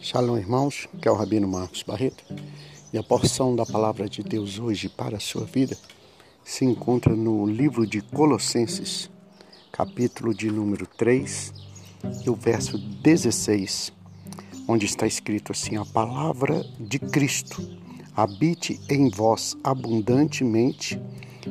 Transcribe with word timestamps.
Shalom, 0.00 0.38
irmãos, 0.38 0.88
que 1.02 1.06
é 1.06 1.10
o 1.10 1.14
Rabino 1.14 1.46
Marcos 1.46 1.82
Barreto. 1.82 2.24
E 2.92 2.96
a 2.96 3.02
porção 3.02 3.54
da 3.54 3.66
palavra 3.66 4.08
de 4.08 4.22
Deus 4.22 4.58
hoje 4.58 4.88
para 4.88 5.18
a 5.18 5.20
sua 5.20 5.44
vida 5.44 5.76
se 6.42 6.64
encontra 6.64 7.14
no 7.14 7.44
livro 7.44 7.86
de 7.86 8.00
Colossenses, 8.00 9.10
capítulo 9.70 10.32
de 10.32 10.50
número 10.50 10.86
3, 10.86 11.52
e 12.24 12.30
o 12.30 12.34
verso 12.34 12.78
16, 12.78 13.92
onde 14.66 14.86
está 14.86 15.06
escrito 15.06 15.52
assim: 15.52 15.76
A 15.76 15.84
palavra 15.84 16.64
de 16.80 16.98
Cristo 16.98 17.62
habite 18.16 18.80
em 18.88 19.10
vós 19.10 19.56
abundantemente 19.62 20.98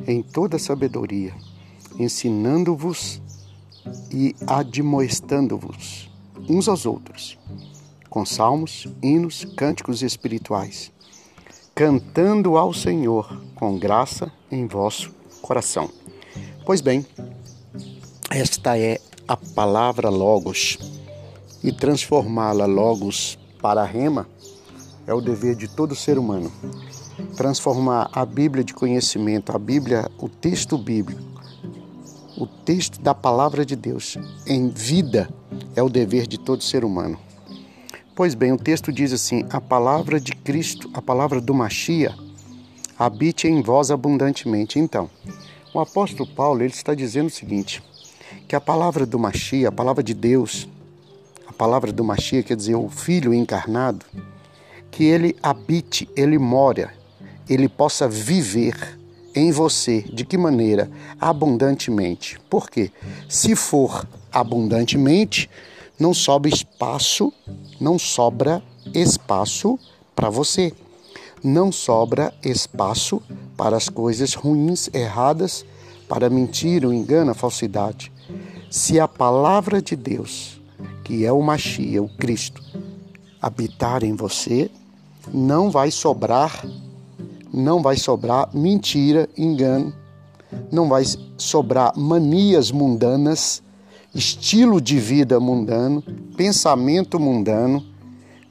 em 0.06 0.20
toda 0.20 0.58
sabedoria, 0.58 1.32
ensinando-vos 1.96 3.22
e 4.10 4.34
admoestando-vos 4.46 6.07
uns 6.48 6.68
aos 6.68 6.86
outros 6.86 7.38
com 8.08 8.24
salmos, 8.24 8.86
hinos, 9.02 9.44
cânticos 9.56 10.02
espirituais, 10.02 10.90
cantando 11.74 12.56
ao 12.56 12.72
Senhor 12.72 13.40
com 13.54 13.78
graça 13.78 14.32
em 14.50 14.66
vosso 14.66 15.14
coração. 15.42 15.90
Pois 16.64 16.80
bem, 16.80 17.06
esta 18.30 18.78
é 18.78 18.98
a 19.26 19.36
palavra 19.36 20.08
Logos, 20.08 20.78
e 21.62 21.72
transformá-la 21.72 22.66
Logos 22.66 23.38
para 23.60 23.84
rema 23.84 24.26
é 25.06 25.12
o 25.12 25.20
dever 25.20 25.54
de 25.54 25.68
todo 25.68 25.94
ser 25.94 26.18
humano. 26.18 26.52
Transformar 27.36 28.10
a 28.12 28.24
Bíblia 28.24 28.62
de 28.62 28.72
conhecimento, 28.72 29.54
a 29.54 29.58
Bíblia, 29.58 30.10
o 30.18 30.28
texto 30.28 30.78
bíblico, 30.78 31.22
o 32.36 32.46
texto 32.46 33.00
da 33.00 33.14
palavra 33.14 33.66
de 33.66 33.74
Deus 33.74 34.16
em 34.46 34.68
vida 34.68 35.28
é 35.74 35.82
o 35.82 35.88
dever 35.88 36.26
de 36.26 36.38
todo 36.38 36.62
ser 36.62 36.84
humano. 36.84 37.18
Pois 38.14 38.34
bem, 38.34 38.52
o 38.52 38.58
texto 38.58 38.92
diz 38.92 39.12
assim: 39.12 39.46
a 39.50 39.60
palavra 39.60 40.20
de 40.20 40.32
Cristo, 40.32 40.90
a 40.92 41.00
palavra 41.00 41.40
do 41.40 41.54
Machia, 41.54 42.14
habite 42.98 43.46
em 43.46 43.62
vós 43.62 43.90
abundantemente. 43.90 44.78
Então, 44.78 45.08
o 45.72 45.78
apóstolo 45.78 46.28
Paulo 46.28 46.62
ele 46.62 46.72
está 46.72 46.94
dizendo 46.94 47.28
o 47.28 47.30
seguinte: 47.30 47.82
que 48.48 48.56
a 48.56 48.60
palavra 48.60 49.06
do 49.06 49.18
Machia, 49.18 49.68
a 49.68 49.72
palavra 49.72 50.02
de 50.02 50.14
Deus, 50.14 50.68
a 51.46 51.52
palavra 51.52 51.92
do 51.92 52.02
Machia 52.02 52.42
quer 52.42 52.56
dizer 52.56 52.74
o 52.74 52.88
Filho 52.88 53.32
encarnado, 53.32 54.04
que 54.90 55.04
ele 55.04 55.36
habite, 55.42 56.08
ele 56.16 56.38
mora, 56.38 56.92
ele 57.48 57.68
possa 57.68 58.08
viver 58.08 58.98
em 59.34 59.52
você. 59.52 60.02
De 60.02 60.24
que 60.24 60.36
maneira? 60.36 60.90
Abundantemente. 61.20 62.38
Por 62.50 62.68
quê? 62.68 62.90
Se 63.28 63.54
for 63.54 64.06
abundantemente, 64.40 65.48
não 65.98 66.14
sobra 66.14 66.48
espaço, 66.48 67.32
não 67.80 67.98
sobra 67.98 68.62
espaço 68.94 69.78
para 70.14 70.30
você. 70.30 70.72
Não 71.42 71.70
sobra 71.70 72.34
espaço 72.44 73.22
para 73.56 73.76
as 73.76 73.88
coisas 73.88 74.34
ruins, 74.34 74.90
erradas, 74.92 75.64
para 76.08 76.28
mentira, 76.28 76.88
o 76.88 76.92
engano, 76.92 77.30
a 77.30 77.34
falsidade. 77.34 78.10
Se 78.70 78.98
a 78.98 79.06
palavra 79.06 79.80
de 79.80 79.94
Deus, 79.94 80.60
que 81.04 81.24
é 81.24 81.32
o 81.32 81.40
Machia, 81.40 82.02
o 82.02 82.08
Cristo, 82.08 82.62
habitar 83.40 84.02
em 84.02 84.14
você, 84.14 84.70
não 85.32 85.70
vai 85.70 85.90
sobrar, 85.90 86.66
não 87.52 87.80
vai 87.80 87.96
sobrar 87.96 88.48
mentira, 88.52 89.28
engano, 89.36 89.94
não 90.72 90.88
vai 90.88 91.04
sobrar 91.36 91.96
manias 91.96 92.70
mundanas, 92.70 93.62
estilo 94.14 94.80
de 94.80 94.98
vida 94.98 95.38
mundano, 95.38 96.02
pensamento 96.36 97.20
mundano, 97.20 97.84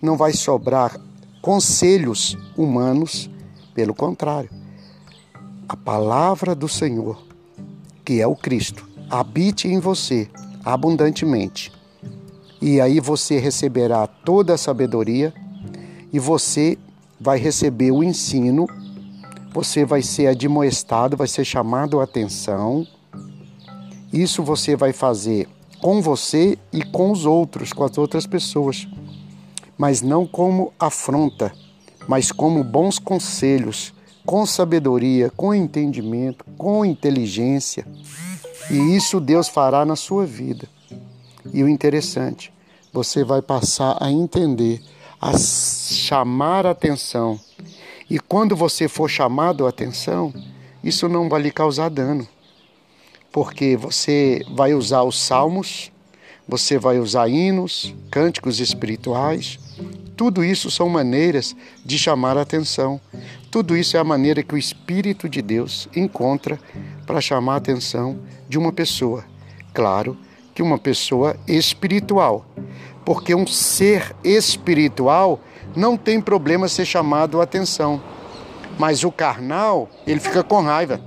não 0.02 0.16
vai 0.16 0.34
sobrar 0.34 1.00
conselhos 1.42 2.38
humanos, 2.56 3.30
pelo 3.74 3.94
contrário. 3.94 4.50
A 5.68 5.76
palavra 5.76 6.56
do 6.56 6.68
Senhor, 6.68 7.22
que 8.06 8.22
é 8.22 8.28
o 8.28 8.36
Cristo, 8.36 8.88
habite 9.10 9.68
em 9.68 9.80
você 9.80 10.30
abundantemente. 10.64 11.72
E 12.62 12.82
aí 12.82 13.00
você 13.00 13.38
receberá 13.40 14.08
toda 14.08 14.54
a 14.54 14.58
sabedoria 14.58 15.34
e 16.12 16.20
você 16.20 16.78
vai 17.20 17.38
receber 17.38 17.92
o 17.92 18.04
ensino, 18.04 18.68
você 19.54 19.86
vai 19.86 20.02
ser 20.02 20.28
admoestado, 20.28 21.18
vai 21.18 21.28
ser 21.28 21.46
chamado 21.46 22.00
a 22.00 22.04
atenção 22.04 22.88
isso 24.12 24.42
você 24.42 24.76
vai 24.76 24.94
fazer 24.94 25.48
com 25.82 26.02
você 26.02 26.58
e 26.72 26.84
com 26.84 27.12
os 27.12 27.26
outros, 27.26 27.72
com 27.74 27.84
as 27.84 27.98
outras 27.98 28.26
pessoas, 28.26 28.88
mas 29.78 30.02
não 30.02 30.26
como 30.26 30.74
afronta, 30.80 31.54
mas 32.08 32.32
como 32.32 32.64
bons 32.64 33.00
conselhos, 33.00 33.94
com 34.26 34.46
sabedoria, 34.46 35.32
com 35.36 35.54
entendimento, 35.54 36.44
com 36.58 36.84
inteligência. 36.84 37.86
E 38.70 38.96
isso 38.96 39.20
Deus 39.20 39.48
fará 39.48 39.86
na 39.86 39.96
sua 39.96 40.26
vida. 40.26 40.68
E 41.54 41.64
o 41.64 41.70
interessante, 41.70 42.52
você 42.92 43.24
vai 43.24 43.42
passar 43.42 43.98
a 44.02 44.12
entender, 44.12 44.82
a 45.22 45.38
chamar 45.38 46.66
a 46.66 46.72
atenção. 46.72 47.40
E 48.10 48.20
quando 48.20 48.56
você 48.56 48.88
for 48.88 49.10
chamado 49.10 49.66
a 49.66 49.70
atenção, 49.70 50.34
isso 50.84 51.08
não 51.08 51.30
vai 51.30 51.42
lhe 51.42 51.52
causar 51.52 51.90
dano 51.90 52.28
porque 53.38 53.78
você 53.78 54.44
vai 54.50 54.74
usar 54.74 55.04
os 55.04 55.22
salmos, 55.22 55.92
você 56.48 56.80
vai 56.80 56.98
usar 56.98 57.28
hinos, 57.28 57.94
cânticos 58.10 58.60
espirituais. 58.60 59.60
Tudo 60.16 60.44
isso 60.44 60.72
são 60.72 60.90
maneiras 60.90 61.56
de 61.86 62.00
chamar 62.00 62.36
a 62.36 62.42
atenção. 62.42 63.00
Tudo 63.52 63.78
isso 63.78 63.96
é 63.96 64.00
a 64.00 64.04
maneira 64.04 64.42
que 64.42 64.56
o 64.56 64.58
Espírito 64.58 65.30
de 65.30 65.44
Deus 65.44 65.88
encontra 65.96 66.60
para 67.06 67.22
chamar 67.22 67.54
a 67.54 67.58
atenção 67.58 68.18
de 68.50 68.58
uma 68.58 68.74
pessoa. 68.74 69.24
Claro 69.72 70.18
que 70.56 70.64
uma 70.64 70.80
pessoa 70.80 71.38
espiritual, 71.48 72.44
porque 73.06 73.36
um 73.36 73.46
ser 73.46 74.16
espiritual 74.24 75.40
não 75.76 75.96
tem 75.96 76.20
problema 76.20 76.68
ser 76.68 76.86
chamado 76.86 77.40
a 77.40 77.44
atenção. 77.44 78.02
Mas 78.80 79.04
o 79.04 79.12
carnal, 79.12 79.88
ele 80.08 80.20
fica 80.20 80.44
com 80.44 80.60
raiva. 80.60 81.00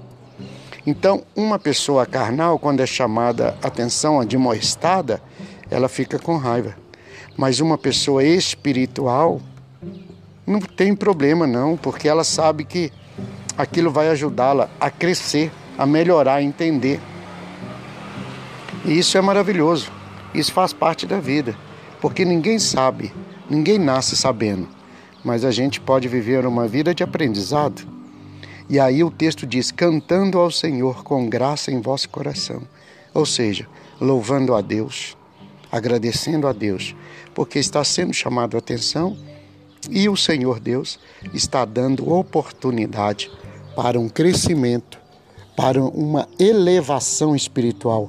Então, 0.86 1.22
uma 1.36 1.58
pessoa 1.58 2.06
carnal, 2.06 2.58
quando 2.58 2.80
é 2.80 2.86
chamada 2.86 3.56
atenção, 3.62 4.20
admoestada, 4.20 5.20
ela 5.70 5.88
fica 5.88 6.18
com 6.18 6.36
raiva. 6.36 6.74
Mas 7.36 7.60
uma 7.60 7.76
pessoa 7.76 8.24
espiritual 8.24 9.40
não 10.46 10.60
tem 10.60 10.94
problema 10.94 11.46
não, 11.46 11.76
porque 11.76 12.08
ela 12.08 12.24
sabe 12.24 12.64
que 12.64 12.90
aquilo 13.56 13.90
vai 13.90 14.08
ajudá-la 14.08 14.70
a 14.80 14.90
crescer, 14.90 15.52
a 15.76 15.84
melhorar, 15.84 16.36
a 16.36 16.42
entender. 16.42 16.98
E 18.84 18.98
isso 18.98 19.18
é 19.18 19.20
maravilhoso. 19.20 19.92
Isso 20.34 20.52
faz 20.52 20.72
parte 20.72 21.06
da 21.06 21.18
vida, 21.18 21.56
porque 22.00 22.24
ninguém 22.24 22.58
sabe, 22.58 23.12
ninguém 23.48 23.78
nasce 23.78 24.16
sabendo, 24.16 24.68
mas 25.24 25.44
a 25.44 25.50
gente 25.50 25.80
pode 25.80 26.06
viver 26.06 26.46
uma 26.46 26.68
vida 26.68 26.94
de 26.94 27.02
aprendizado 27.02 27.82
e 28.70 28.78
aí 28.78 29.02
o 29.02 29.10
texto 29.10 29.44
diz: 29.48 29.72
cantando 29.72 30.38
ao 30.38 30.48
Senhor 30.48 31.02
com 31.02 31.28
graça 31.28 31.72
em 31.72 31.80
vosso 31.80 32.08
coração. 32.08 32.62
Ou 33.12 33.26
seja, 33.26 33.66
louvando 34.00 34.54
a 34.54 34.60
Deus, 34.60 35.16
agradecendo 35.72 36.46
a 36.46 36.52
Deus, 36.52 36.94
porque 37.34 37.58
está 37.58 37.82
sendo 37.82 38.14
chamado 38.14 38.56
a 38.56 38.60
atenção 38.60 39.16
e 39.90 40.08
o 40.08 40.16
Senhor 40.16 40.60
Deus 40.60 41.00
está 41.34 41.64
dando 41.64 42.12
oportunidade 42.12 43.28
para 43.74 43.98
um 43.98 44.08
crescimento, 44.08 45.00
para 45.56 45.82
uma 45.82 46.28
elevação 46.38 47.34
espiritual, 47.34 48.08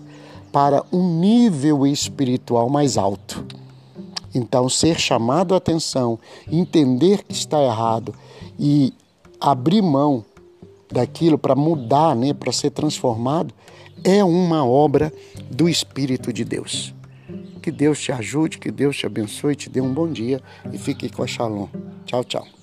para 0.52 0.86
um 0.94 1.20
nível 1.20 1.88
espiritual 1.88 2.70
mais 2.70 2.98
alto. 2.98 3.44
Então, 4.36 4.70
ser 4.70 5.00
chamado 5.00 5.56
a 5.56 5.58
atenção, 5.58 6.20
entender 6.50 7.24
que 7.24 7.34
está 7.34 7.60
errado 7.64 8.14
e 8.60 8.94
abrir 9.40 9.82
mão 9.82 10.24
daquilo 10.92 11.38
para 11.38 11.56
mudar, 11.56 12.16
né, 12.16 12.34
para 12.34 12.52
ser 12.52 12.72
transformado, 12.72 13.54
é 14.04 14.24
uma 14.24 14.66
obra 14.66 15.14
do 15.50 15.70
Espírito 15.70 16.34
de 16.34 16.44
Deus. 16.44 16.94
Que 17.62 17.72
Deus 17.72 18.00
te 18.00 18.12
ajude, 18.12 18.58
que 18.58 18.72
Deus 18.72 18.98
te 18.98 19.06
abençoe, 19.06 19.56
te 19.56 19.70
dê 19.70 19.80
um 19.80 19.94
bom 19.94 20.12
dia 20.12 20.42
e 20.72 20.78
fique 20.78 21.10
com 21.10 21.24
a 21.24 21.28
Shalom. 21.28 21.68
Tchau, 22.06 22.24
tchau. 22.24 22.61